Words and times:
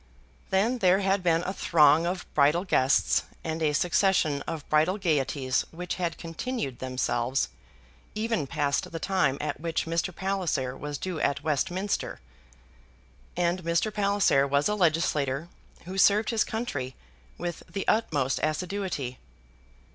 Then 0.49 0.79
there 0.79 1.01
had 1.01 1.21
been 1.21 1.43
a 1.43 1.53
throng 1.53 2.07
of 2.07 2.25
bridal 2.33 2.63
guests, 2.63 3.25
and 3.43 3.61
a 3.61 3.71
succession 3.71 4.41
of 4.47 4.67
bridal 4.67 4.97
gaieties 4.97 5.63
which 5.69 5.93
had 6.01 6.17
continued 6.17 6.79
themselves 6.79 7.49
even 8.15 8.47
past 8.47 8.91
the 8.91 8.97
time 8.99 9.37
at 9.39 9.59
which 9.59 9.85
Mr. 9.85 10.11
Palliser 10.15 10.75
was 10.75 10.97
due 10.97 11.19
at 11.19 11.43
Westminster; 11.43 12.19
and 13.37 13.61
Mr. 13.61 13.93
Palliser 13.93 14.47
was 14.47 14.67
a 14.67 14.73
legislator 14.73 15.49
who 15.85 15.99
served 15.99 16.31
his 16.31 16.43
country 16.43 16.95
with 17.37 17.61
the 17.71 17.87
utmost 17.87 18.39
assiduity. 18.41 19.19